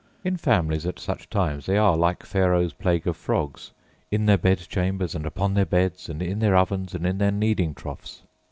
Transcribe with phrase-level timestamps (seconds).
[0.23, 3.69] In families, at such times, they are, like Pharaoh's plague of frogs,
[4.09, 7.29] 'in their bed chambers, and upon their beds, and in their ovens, and in their
[7.31, 8.23] kneading troughs.